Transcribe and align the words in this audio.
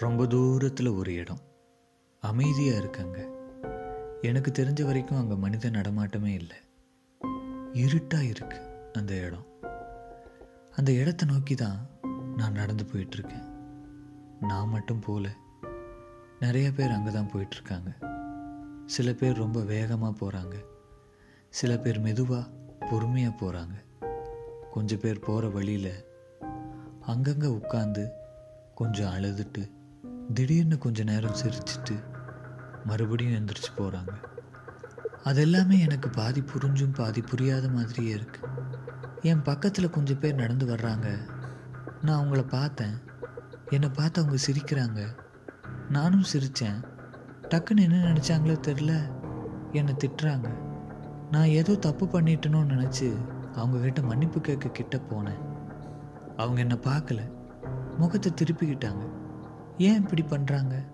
ரொம்ப 0.00 0.26
தூரத்தில் 0.26 0.88
ஒரு 0.88 1.14
இடம். 1.14 1.40
அமைதியாக 2.20 2.78
இருக்காங்க. 2.78 3.28
எனக்கு 4.22 4.62
தெரிஞ்ச 4.62 4.84
வரைக்கும் 4.84 5.18
அங்கே 5.18 5.34
மனித 5.34 5.70
நடமாட்டமே 5.70 6.26
இல்லை. 6.26 6.56
இருட்டாக 7.72 8.24
இருக்கு 8.24 8.90
அந்த 8.92 9.14
இடம். 9.14 9.46
அந்த 10.76 10.92
இடத்த 10.92 11.24
நோக்கி 11.24 11.54
தான் 11.54 11.86
நான் 12.36 12.52
நடந்து 12.52 12.84
போயிட்டுருக்கேன். 12.84 13.46
நான் 14.40 14.68
மட்டும் 14.68 14.98
போகல 14.98 15.28
நிறைய 16.40 16.72
பேர் 16.72 16.90
அங்கே 16.90 17.10
தான் 17.10 17.30
போயிட்டுருக்காங்க. 17.34 17.92
சில 18.86 19.12
பேர் 19.12 19.36
ரொம்ப 19.36 19.60
வேகமாக 19.60 20.26
போகிறாங்க 20.26 20.64
சில 21.48 21.76
பேர் 21.76 22.00
மெதுவாக 22.00 22.50
பொறுமையாக 22.90 23.46
போகிறாங்க 23.46 23.76
கொஞ்சம் 24.70 25.00
பேர் 25.00 25.18
போகிற 25.18 25.48
வழியில் 25.48 26.04
அங்கங்கே 27.00 27.46
உட்காந்து 27.46 28.08
கொஞ்சம் 28.74 29.12
அழுதுட்டு 29.12 29.70
திடீர்னு 30.32 30.78
கொஞ்ச 30.78 31.02
நேரம் 31.02 31.36
சிரிச்சிட்டு 31.44 32.04
மறுபடியும் 32.84 33.32
எந்திரிச்சு 33.32 33.72
போகிறாங்க 33.76 34.14
அது 35.22 35.40
எல்லாமே 35.40 35.80
எனக்கு 35.80 36.08
பாதி 36.08 36.40
புரிஞ்சும் 36.40 36.94
பாதி 36.94 37.20
புரியாத 37.20 37.68
மாதிரியே 37.68 38.10
இருக்கு. 38.10 38.40
என் 39.20 39.42
பக்கத்தில் 39.42 39.90
கொஞ்சம் 39.90 40.18
பேர் 40.18 40.34
நடந்து 40.34 40.66
வர்றாங்க. 40.66 41.18
நான் 42.02 42.26
அவங்கள 42.26 42.48
பார்த்தேன். 42.48 43.00
என்னை 43.70 43.88
பார்த்து 43.88 44.22
அவங்க 44.22 44.42
சிரிக்கிறாங்க. 44.46 45.16
நானும் 45.88 46.24
சிரித்தேன் 46.32 46.84
டக்குன்னு 47.48 47.80
என்ன 47.80 47.96
நினச்சாங்களோ 47.96 48.56
தெரில 48.60 49.12
என்னை 49.72 49.94
திட்டுறாங்க. 49.94 50.54
நான் 51.30 51.44
ஏதோ 51.44 51.74
தப்பு 51.74 52.06
பண்ணிட்டேனோன்னு 52.06 52.74
நினச்சி 52.74 53.14
அவங்கக்கிட்ட 53.52 54.02
மன்னிப்பு 54.02 54.40
கேட்க 54.40 54.68
கிட்ட 54.68 54.96
போனேன். 54.96 55.42
அவங்க 56.36 56.60
என்னை 56.60 56.76
பார்க்கல. 56.76 57.30
முகத்தை 57.98 58.32
திருப்பிக்கிட்டாங்க. 58.32 59.22
ஏன் 59.78 60.08
இப்படி 60.08 60.22
பண்ணுறாங்க 60.22 60.86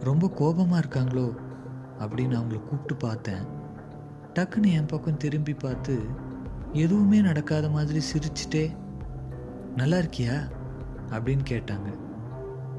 ரொம்ப 0.00 0.28
கோபமாக 0.28 0.86
இருக்காங்களோ? 0.86 1.36
அப்படின்னு 1.98 2.36
அவங்கள 2.38 2.60
கூப்பிட்டு 2.60 2.96
பார்த்தேன். 2.96 3.44
டக்குன்னு 4.34 4.66
என் 4.66 4.86
பக்கம் 4.86 5.16
திரும்பி 5.16 5.54
பார்த்து 5.54 6.06
எதுவுமே 6.72 7.20
நடக்காத 7.20 7.68
மாதிரி 7.68 8.00
சிரிச்சிட்டே 8.12 8.76
நல்லா 9.76 9.96
இருக்கியா? 9.96 10.50
அப்படின்னு 11.10 11.44
கேட்டாங்க. 11.48 11.98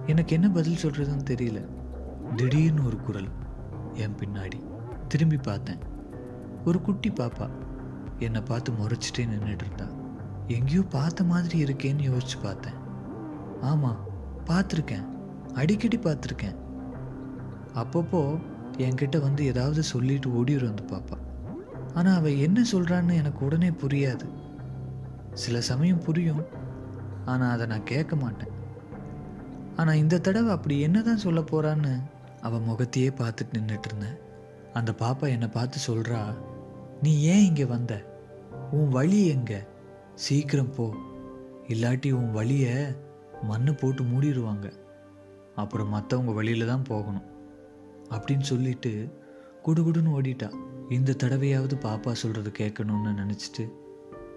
எனக்கு 0.05 0.33
என்ன 0.33 0.49
பதில் 0.49 0.77
சொல்கிறதுன்னு 0.81 1.23
தெரியல. 1.29 1.65
திடீர்னு 2.35 2.85
ஒரு 2.85 2.97
குரல் 2.97 3.27
என் 3.93 4.15
பின்னாடி 4.15 4.61
திரும்பி 5.07 5.37
பார்த்தேன். 5.37 5.79
ஒரு 6.65 6.81
குட்டி 6.81 7.09
பாப்பா 7.09 7.49
என்னை 8.19 8.41
பார்த்து 8.41 8.71
முறைச்சிட்டே 8.71 9.19
நின்றுட்டு 9.19 9.63
இருந்தா. 9.65 9.85
எங்கேயோ 10.47 10.81
பார்த்த 10.81 11.23
மாதிரி 11.23 11.63
இருக்கேன்னு 11.63 12.11
யோசிச்சு 12.11 12.43
பார்த்தேன். 12.43 12.73
ஆமாம் 13.61 13.99
பார்த்துருக்கேன். 14.45 15.11
அடிக்கடி 15.53 15.97
பார்த்துருக்கேன். 15.97 16.57
அப்பப்போ 17.75 18.39
என்கிட்ட 18.77 19.21
வந்து 19.21 19.45
ஏதாவது 19.45 19.83
சொல்லிட்டு 19.83 20.29
ஓடிடும் 20.29 20.71
வந்து 20.71 20.85
பாப்பா. 20.91 21.17
ஆனால் 21.93 22.15
அவள் 22.15 22.37
என்ன 22.37 22.63
சொல்கிறான்னு 22.71 23.13
எனக்கு 23.13 23.45
உடனே 23.45 23.69
புரியாது. 23.69 24.25
சில 25.33 25.61
சமயம் 25.61 26.01
புரியும். 26.01 26.43
ஆனால் 27.25 27.51
அதை 27.51 27.65
நான் 27.67 27.83
கேட்க 27.83 28.15
மாட்டேன். 28.15 28.51
ஆனால் 29.75 29.95
இந்த 29.95 30.19
தடவை 30.19 30.51
அப்படி 30.51 30.79
என்னதான் 30.79 31.17
சொல்ல 31.17 31.41
போகிறான்னு 31.41 32.01
அவள் 32.41 32.59
முகத்தையே 32.59 33.09
பார்த்துட்டு 33.09 33.57
நின்றுட்டு 33.57 33.85
இருந்தேன். 33.85 34.17
அந்த 34.73 34.91
பாப்பா 34.91 35.29
என்னை 35.29 35.47
பார்த்து 35.47 35.79
சொல்கிறா 35.87 36.35
நீ 37.01 37.21
ஏன் 37.21 37.45
இங்கே 37.45 37.65
வந்த? 37.65 38.05
உன் 38.71 38.89
வழி 38.89 39.27
எங்கே? 39.27 39.59
சீக்கிரம் 40.15 40.73
போ. 40.73 40.93
இல்லாட்டி 41.67 42.11
உன் 42.11 42.31
வழியை 42.31 42.85
மண்ணு 43.43 43.75
போட்டு 43.75 44.03
மூடிடுவாங்க 44.03 44.73
அப்புறம் 45.55 45.93
மற்றவங்க 45.93 46.33
வழியில 46.33 46.65
தான் 46.65 46.83
போகணும். 46.83 47.27
அப்படின்னு 48.09 48.41
சொல்லிட்டு 48.41 49.21
குடுகுடுன்னு 49.65 50.13
ஓடிட்டா. 50.19 50.53
இந்த 50.89 51.15
தடவையாவது 51.23 51.75
பாப்பா 51.75 52.11
சொல்கிறது 52.11 52.51
கேட்கணும்னு 52.57 53.11
நினச்சிட்டு 53.21 53.71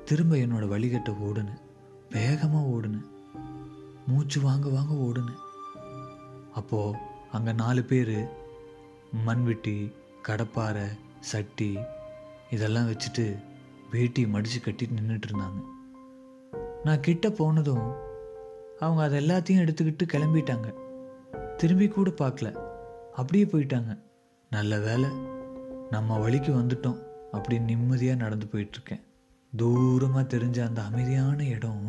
திரும்ப 0.05 0.37
என்னோடய 0.37 0.73
வழிகட்ட 0.75 1.11
ஓடுனேன் 1.23 1.63
வேகமாக 2.11 2.67
ஓடுனேன் 2.67 3.07
மூச்சு 4.07 4.41
வாங்க 4.41 4.69
வாங்க 4.69 4.95
ஓடுனேன் 4.95 5.43
அப்போது 6.53 6.99
அங்கே 7.33 7.53
நாலு 7.53 7.83
பேர் 7.83 8.29
மண்வெட்டி 9.25 9.93
கடப்பாரை 10.23 10.87
சட்டி 11.21 11.79
இதெல்லாம் 12.51 12.89
வச்சுட்டு 12.91 13.37
வேட்டி 13.91 14.27
மடித்து 14.27 14.61
கட்டிட்டு 14.65 14.99
நின்றுட்டு 15.01 15.29
இருந்தாங்க. 15.29 15.61
நான் 16.85 17.01
கிட்ட 17.01 17.31
போனதும் 17.31 17.93
அவங்க 18.81 19.03
அதை 19.03 19.27
எல்லாத்தையும் 19.27 19.63
எடுத்துக்கிட்டு 19.63 20.05
கிளம்பிட்டாங்க. 20.13 20.85
திரும்பி 21.61 21.87
கூட 21.89 22.11
பார்க்கல. 22.21 22.49
அப்படியே 23.19 23.45
போயிட்டாங்க. 23.53 23.93
நல்ல 24.51 24.79
வேலை 24.87 25.09
நம்ம 25.95 26.19
வழிக்கு 26.25 26.53
வந்துட்டோம் 26.61 27.01
அப்படி 27.37 27.57
நிம்மதியாக 27.71 28.23
நடந்து 28.23 28.47
போயிட்டுருக்கேன். 28.53 29.03
தூரமாக 29.53 30.25
தெரிஞ்ச 30.35 30.59
அந்த 30.69 30.81
அமைதியான 30.83 31.39
இடம் 31.57 31.87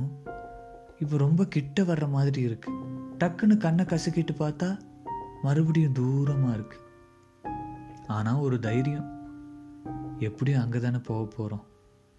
இப்போ 1.03 1.15
ரொம்ப 1.17 1.41
கிட்ட 1.55 1.83
வர்ற 1.83 2.05
மாதிரி 2.15 2.41
இருக்கு. 2.41 2.71
டக்குன்னு 3.21 3.55
கண்ணை 3.65 3.83
கசக்கிட்டு 3.91 4.33
பார்த்தா 4.39 4.69
மறுபடியும் 5.45 5.97
தூரமாக 5.99 6.55
இருக்கு. 6.57 6.79
ஆனால் 8.17 8.43
ஒரு 8.45 8.57
தைரியம். 8.67 9.07
எப்படியும் 10.27 10.61
அங்கே 10.63 10.79
தானே 10.79 10.99
போக 11.09 11.21
போகிறோம் 11.35 11.65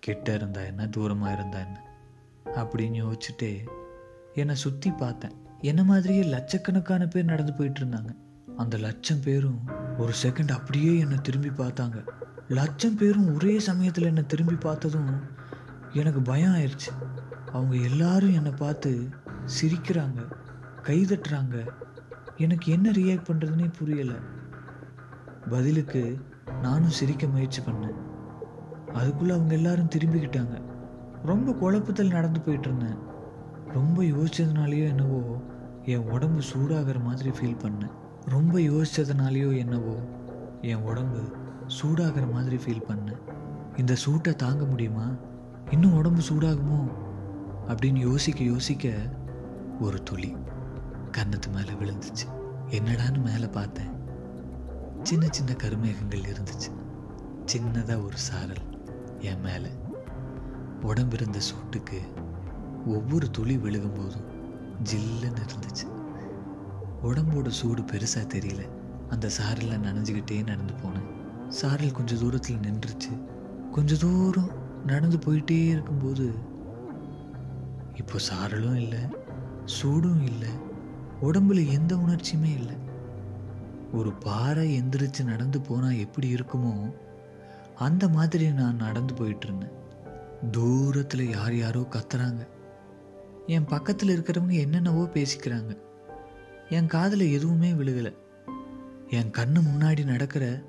கிட்ட 0.06 0.34
இருந்தா 0.38 0.60
என்ன 0.70 0.82
தூரமாக 0.96 1.36
இருந்தா 1.36 1.58
என்ன 1.66 1.78
அப்படின்னு 2.60 2.98
யோசிச்சுட்டே 3.04 3.52
என்னை 4.40 4.54
சுற்றி 4.64 4.90
பார்த்தேன். 4.90 5.36
என்ன 5.60 5.84
மாதிரியே 5.84 6.22
லட்சக்கணக்கான 6.22 7.06
பேர் 7.06 7.24
நடந்து 7.24 7.52
போயிட்டு 7.52 7.80
இருந்தாங்க. 7.80 8.14
அந்த 8.56 8.76
லட்சம் 8.76 9.20
பேரும் 9.24 9.60
ஒரு 9.98 10.12
செகண்ட் 10.22 10.50
அப்படியே 10.50 10.98
என்னை 10.98 11.16
திரும்பி 11.16 11.48
பார்த்தாங்க. 11.48 12.06
லட்சம் 12.48 12.96
பேரும் 12.96 13.34
ஒரே 13.34 13.58
சமயத்தில் 13.58 14.04
என்னை 14.04 14.26
திரும்பி 14.26 14.54
பார்த்ததும் 14.54 15.20
எனக்கு 15.92 16.22
பயம் 16.22 16.54
ஆயிடுச்சு. 16.54 16.92
அவங்க 17.52 17.76
எல்லாரும் 17.76 18.34
என்னை 18.34 18.50
பார்த்து 18.50 19.08
சிரிக்கிறாங்க 19.62 20.32
கைதட்டுறாங்க. 20.82 21.66
எனக்கு 22.36 22.72
என்ன 22.72 22.90
ரியாக்ட் 22.90 23.28
பண்ணுறதுனே 23.30 23.72
புரியலை. 23.82 24.16
பதிலுக்கு 25.50 26.20
நானும் 26.62 26.90
சிரிக்க 26.90 27.26
முயற்சி 27.26 27.62
பண்ணேன். 27.62 27.94
அதுக்குள்ளே 28.92 29.34
அவங்க 29.34 29.54
எல்லாரும் 29.54 29.88
திரும்பிக்கிட்டாங்க. 29.88 30.62
ரொம்ப 31.24 31.52
குழப்பத்தில் 31.52 32.08
நடந்து 32.08 32.40
போயிட்டு 32.40 32.68
இருந்தேன். 32.68 33.16
ரொம்ப 33.72 34.02
யோசிச்சதுனாலேயோ 34.02 34.88
என்னவோ 34.88 35.40
என் 35.84 36.10
உடம்பு 36.10 36.42
சூடாகிற 36.52 37.02
மாதிரி 37.02 37.30
ஃபீல் 37.30 37.56
பண்ணேன். 37.56 37.90
ரொம்ப 38.24 38.58
யோசிச்சதுனாலேயோ 38.58 39.58
என்னவோ 39.58 39.96
என் 40.62 40.82
உடம்பு 40.82 41.22
சூடாகிற 41.82 42.30
மாதிரி 42.32 42.56
ஃபீல் 42.56 42.82
பண்ணேன். 42.88 43.16
இந்த 43.76 43.94
சூட்டை 43.94 44.36
தாங்க 44.36 44.64
முடியுமா? 44.64 45.12
இன்னும் 45.70 45.96
உடம்பு 45.96 46.22
சூடாகுமோ? 46.22 46.92
அப்படின்னு 47.66 47.96
யோசிக்க 47.96 48.44
யோசிக்க 48.44 48.90
ஒரு 49.80 50.02
துளி 50.02 50.36
கன்னத்து 51.12 51.52
மேலே 51.52 51.70
விழுந்துச்சு. 51.70 52.40
என்னடான்னு 52.68 53.22
மேலே 53.22 53.46
பார்த்தேன். 53.46 53.90
சின்ன 55.02 55.26
சின்ன 55.30 55.52
கருமேகங்கள் 55.52 56.24
இருந்துச்சு. 56.24 56.72
சின்னதாக 57.52 58.04
ஒரு 58.04 58.16
சாரல் 58.16 58.80
என் 59.18 59.40
மேலே. 59.40 59.68
உடம்பு 60.82 61.16
இருந்த 61.16 61.38
சூட்டுக்கு 61.38 61.98
ஒவ்வொரு 62.86 63.30
துளி 63.30 63.56
விழுகும்போதும் 63.56 64.26
ஜில்லுன்னு 64.84 65.42
இருந்துச்சு. 65.46 65.86
உடம்போட 67.02 67.48
சூடு 67.48 67.82
பெருசாக 67.82 68.26
தெரியல. 68.28 68.68
அந்த 69.08 69.28
சாரலில் 69.28 69.84
நனைஞ்சுக்கிட்டே 69.84 70.44
நடந்து 70.44 70.74
போனேன். 70.74 71.16
சாரல் 71.48 71.92
கொஞ்சம் 71.92 72.18
தூரத்தில் 72.18 72.56
நின்றுச்சு. 72.56 73.26
கொஞ்சம் 73.70 73.98
தூரம் 73.98 74.50
நடந்து 74.86 75.16
போயிட்டே 75.16 75.68
இருக்கும்போது 75.68 76.34
இப்போ 77.94 78.12
சாரலும் 78.12 78.74
இல்லை 78.74 78.98
சூடும் 79.64 80.24
இல்லை 80.24 80.48
உடம்புல 81.22 81.68
எந்த 81.68 81.96
உணர்ச்சியுமே 81.96 82.52
இல்லை. 82.52 82.74
ஒரு 83.92 84.12
பாறை 84.12 84.82
எந்திரிச்சு 84.82 85.24
நடந்து 85.24 85.60
போனால் 85.60 85.98
எப்படி 85.98 86.34
இருக்குமோ 86.34 86.92
அந்த 87.76 88.08
மாதிரி 88.08 88.52
நான் 88.52 88.76
நடந்து 88.76 89.14
போயிட்டு 89.14 89.46
இருந்தேன். 89.46 89.76
தூரத்தில் 90.50 91.30
யார் 91.30 91.56
யாரோ 91.56 91.80
கத்துறாங்க. 91.80 92.46
என் 93.48 93.64
பக்கத்தில் 93.64 94.20
இருக்கிறவங்க 94.20 94.50
என்னென்னவோ 94.50 95.02
பேசிக்கிறாங்க. 95.02 95.78
என் 96.68 96.86
காதில் 96.86 97.32
எதுவுமே 97.32 97.72
விழுகலை. 97.72 98.14
என் 99.08 99.30
கண்ணு 99.30 99.60
முன்னாடி 99.60 100.04
நடக்கிற 100.04 100.62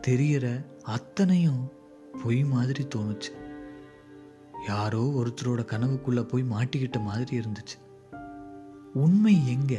தெரிகிற 0.00 0.64
அத்தனையும் 0.82 1.72
பொய் 2.24 2.44
மாதிரி 2.44 2.86
தோணுச்சு. 2.94 3.32
யாரோ 4.66 5.12
ஒருத்தரோட 5.16 5.64
கனவுக்குள்ளே 5.64 6.22
போய் 6.22 6.42
மாட்டிக்கிட்ட 6.42 7.00
மாதிரி 7.00 7.38
இருந்துச்சு. 7.38 7.78
உண்மை 8.94 9.48
எங்க? 9.48 9.78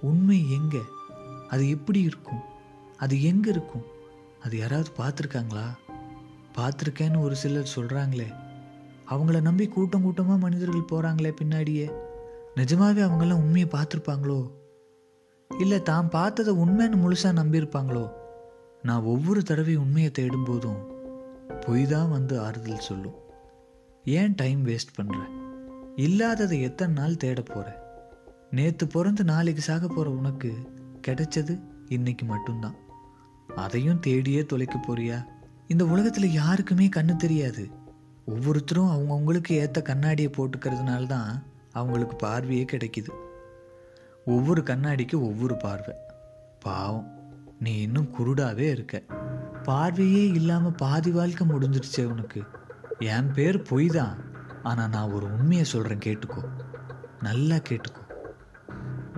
உண்மை 0.00 0.52
எங்க? 0.52 0.78
அது 1.48 1.70
எப்படி 1.70 2.00
இருக்கும்? 2.00 2.40
அது 2.96 3.22
எங்கே 3.22 3.50
இருக்கும்? 3.50 3.84
அது 4.42 4.58
யாராவது 4.58 4.90
பார்த்துருக்காங்களா? 4.98 5.66
பார்த்துருக்கேன்னு 6.56 7.20
ஒரு 7.20 7.36
சிலர் 7.36 7.72
சொல்கிறாங்களே 7.74 8.34
அவங்கள 9.10 9.40
நம்பி 9.40 9.68
கூட்டம் 9.68 10.02
கூட்டமாக 10.02 10.38
மனிதர்கள் 10.38 10.88
போகிறாங்களே 10.92 11.32
பின்னாடியே. 11.40 11.92
நிஜமாகவே 12.54 13.02
அவங்கெல்லாம் 13.02 13.42
உண்மையை 13.44 13.68
பார்த்துருப்பாங்களோ? 13.72 14.50
இல்லை 15.58 15.82
தான் 15.82 16.08
பார்த்ததை 16.08 16.54
உண்மைன்னு 16.54 16.98
முழுசாக 17.02 17.38
நம்பியிருப்பாங்களோ? 17.40 18.12
நான் 18.82 19.02
ஒவ்வொரு 19.02 19.42
தடவையும் 19.42 19.82
உண்மையை 19.82 20.10
தேடும் 20.10 20.44
போதும் 20.44 20.80
பொய் 21.66 21.86
தான் 21.86 22.10
வந்து 22.10 22.40
ஆறுதல் 22.40 22.86
சொல்லும். 22.88 23.18
ஏன் 24.04 24.34
டைம் 24.34 24.66
வேஸ்ட் 24.66 24.96
பண்ணுற 24.98 25.20
இல்லாததை 25.96 26.62
எத்தனை 26.62 26.94
நாள் 26.94 27.16
தேட 27.16 27.40
போகிற 27.42 27.88
நேற்று 28.50 28.86
பிறந்து 28.86 29.24
நாளைக்கு 29.24 29.62
சாக 29.62 29.86
போகிற 29.86 30.10
உனக்கு 30.10 30.50
கிடைச்சது 31.08 31.60
இன்னைக்கு 31.88 32.26
மட்டும்தான். 32.26 32.76
அதையும் 33.56 34.00
தேடியே 34.06 34.46
தொலைக்க 34.46 34.78
போறியா? 34.78 35.26
இந்த 35.68 35.84
உலகத்தில் 35.84 36.32
யாருக்குமே 36.32 36.88
கண்ணு 36.96 37.16
தெரியாது. 37.16 37.68
ஒவ்வொருத்தரும் 38.30 38.92
அவங்கவுங்களுக்கு 38.94 39.52
ஏற்ற 39.52 39.82
கண்ணாடியை 39.82 40.30
போட்டுக்கிறதுனால 40.36 41.06
தான் 41.06 41.30
அவங்களுக்கு 41.72 42.16
பார்வையே 42.16 42.64
கிடைக்குது. 42.64 43.12
ஒவ்வொரு 44.24 44.62
கண்ணாடிக்கு 44.62 45.14
ஒவ்வொரு 45.14 45.56
பார்வை. 45.56 45.94
பாவம் 46.60 47.08
நீ 47.58 47.72
இன்னும் 47.80 48.10
குருடாவே 48.18 48.66
இருக்க. 48.70 49.02
பார்வையே 49.62 50.24
இல்லாமல் 50.28 50.74
பாதி 50.74 51.10
வாழ்க்கை 51.10 51.46
முடிஞ்சிடுச்சே 51.46 52.04
உனக்கு. 52.04 52.42
என் 52.98 53.32
பேர் 53.32 53.62
பொய் 53.62 53.86
தான் 53.86 54.16
ஆனால் 54.62 54.88
நான் 54.88 55.12
ஒரு 55.12 55.26
உண்மையை 55.32 55.64
சொல்கிறேன் 55.64 56.04
கேட்டுக்கோ. 56.06 56.42
நல்லா 57.22 57.56
கேட்டுக்கோ. 57.56 58.04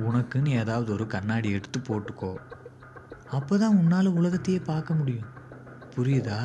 உனக்குன்னு 0.08 0.48
ஏதாவது 0.48 0.92
ஒரு 0.92 1.06
கண்ணாடி 1.06 1.50
எடுத்து 1.50 1.78
போட்டுக்கோ. 1.80 2.34
அப்போ 3.30 3.58
தான் 3.58 3.76
உன்னால் 3.76 4.06
உலகத்தையே 4.06 4.60
பார்க்க 4.60 4.94
முடியும். 4.94 5.30
புரியுதா? 5.96 6.38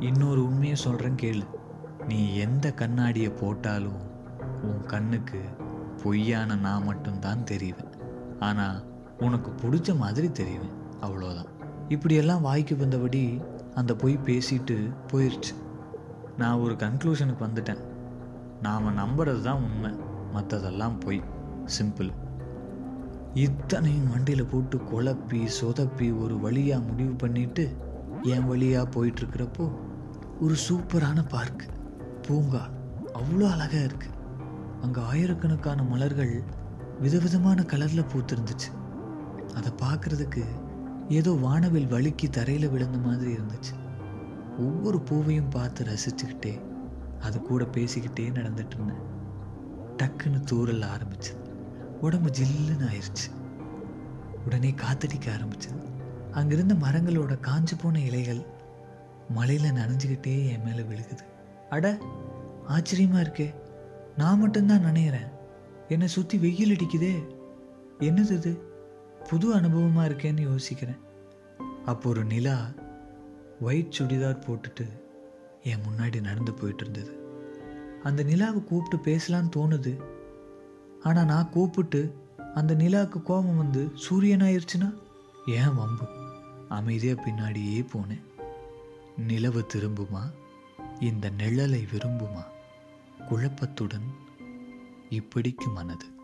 இன்னொரு 0.00 0.44
உண்மையை 0.44 0.76
சொல்கிறேன் 0.76 1.20
கேளு. 1.22 1.46
நீ 2.10 2.20
எந்த 2.34 2.66
கண்ணாடியை 2.72 3.30
போட்டாலும் 3.30 4.00
உன் 4.62 4.80
கண்ணுக்கு 4.86 5.40
பொய்யான 6.02 6.56
நான் 6.56 6.84
மட்டும்தான் 6.84 7.42
தெரிவேன் 7.50 7.92
ஆனால் 8.40 8.78
உனக்கு 9.18 9.50
பிடிச்ச 9.60 9.96
மாதிரி 9.96 10.28
தெரிவேன் 10.28 10.76
அவ்வளோதான் 11.00 11.50
இப்படியெல்லாம் 11.88 12.40
வாய்க்கு 12.40 12.74
வந்தபடி 12.74 13.22
அந்த 13.74 13.94
பொய் 13.94 14.24
பேசிட்டு 14.24 14.76
போயிடுச்சு 15.12 15.54
நான் 16.38 16.58
ஒரு 16.58 16.74
கன்க்ளூஷனுக்கு 16.74 17.44
வந்துட்டேன். 17.46 17.82
நாம் 18.62 18.98
நம்புறது 18.98 19.42
தான் 19.42 19.62
உண்மை. 19.62 19.90
மற்றதெல்லாம் 20.34 21.00
பொய். 21.00 21.22
சிம்பிள் 21.78 22.10
இத்தனையும் 23.34 24.10
வண்டியில் 24.10 24.46
போட்டு 24.46 24.76
குழப்பி 24.92 25.48
சொதப்பி 25.60 26.18
ஒரு 26.18 26.38
வழியாக 26.38 26.82
முடிவு 26.82 27.12
பண்ணிட்டு 27.14 27.64
என் 28.22 28.46
வழியாக 28.46 28.88
போயிட்டுருக்கிறப்போ 28.90 29.66
ஒரு 30.40 30.56
சூப்பரான 30.68 31.24
பார்க்கு 31.30 31.66
பூங்கா 32.30 32.62
அவ்வளோ 33.18 33.46
அழகாக 33.52 33.84
இருக்குது 33.84 34.18
அங்கே 34.80 35.00
ஆயிரக்கணக்கான 35.00 35.82
மலர்கள் 35.82 36.34
விதவிதமான 37.00 37.62
கலரில் 37.62 38.10
பூத்திருந்துச்சு. 38.12 38.70
அதை 39.54 39.70
பார்க்குறதுக்கு 39.82 40.42
ஏதோ 41.08 41.30
வானவில் 41.44 41.88
வழுக்கி 41.88 42.26
தரையில் 42.28 42.68
விழுந்த 42.68 42.98
மாதிரி 42.98 43.30
இருந்துச்சு. 43.32 43.72
ஒவ்வொரு 44.58 45.00
பூவையும் 45.00 45.48
பார்த்து 45.48 45.84
ரசிச்சுக்கிட்டே 45.84 46.52
அது 47.20 47.40
கூட 47.40 47.64
பேசிக்கிட்டே 47.64 48.26
நடந்துட்டு 48.38 48.76
இருந்தேன். 48.76 49.02
டக்குன்னு 49.96 50.40
தூரல் 50.40 50.84
ஆரம்பிச்சது. 50.94 51.42
உடம்பு 52.00 52.30
ஜில்லுன்னு 52.30 52.86
ஆயிடுச்சு 52.90 53.28
உடனே 54.44 54.70
காத்தடிக்க 54.84 55.28
ஆரம்பிச்சது. 55.36 55.80
அங்கிருந்த 56.32 56.74
மரங்களோட 56.74 57.32
காஞ்சு 57.48 57.76
போன 57.82 58.00
இலைகள் 58.00 58.42
மழையில் 59.28 59.76
நனைஞ்சுக்கிட்டே 59.80 60.36
என் 60.52 60.62
மேலே 60.62 60.84
விழுகுது. 60.92 61.24
அட 61.70 61.98
ஆச்சரியமாக 62.66 63.22
இருக்கே. 63.22 63.54
நான் 64.16 64.38
மட்டும்தான் 64.38 64.80
நினைக்கிறேன். 64.80 65.28
என்னை 65.88 66.08
சுற்றி 66.08 66.38
வெயில் 66.38 66.76
அடிக்குதே. 66.76 67.26
என்னது 67.98 68.30
இது? 68.30 68.60
புது 69.28 69.54
அனுபவமாக 69.54 70.08
இருக்கேன்னு 70.08 70.40
யோசிக்கிறேன். 70.40 70.98
அப்போ 71.84 72.08
ஒரு 72.08 72.24
நிலா 72.24 72.68
ஒயிட் 73.60 73.96
சுடிதார் 73.98 74.42
போட்டுட்டு 74.46 74.86
என் 75.62 75.80
முன்னாடி 75.80 76.20
நடந்து 76.20 76.54
போயிட்டு 76.54 76.86
இருந்தது. 76.86 77.18
அந்த 78.02 78.22
நிலாவை 78.22 78.64
கூப்பிட்டு 78.64 79.10
பேசலான்னு 79.10 79.50
தோணுது. 79.56 80.00
ஆனால் 81.02 81.24
நான் 81.24 81.50
கூப்பிட்டு 81.50 82.14
அந்த 82.54 82.74
நிலாவுக்கு 82.74 83.22
கோபம் 83.22 83.56
வந்து 83.56 83.90
சூரியன் 83.94 84.40
ஆயிடுச்சுன்னா 84.40 84.94
ஏன் 85.46 85.74
வம்பு? 85.74 86.04
அமைதியாக 86.68 87.22
பின்னாடியே 87.22 87.86
போனேன். 87.94 88.22
நிலவு 89.16 89.66
திரும்புமா? 89.74 90.22
இந்த 91.00 91.30
நிழலை 91.30 91.86
விரும்புமா? 91.92 92.44
குழப்பத்துடன் 93.28 94.14
இப்படிக்கு 95.10 95.72
மனது. 95.74 96.19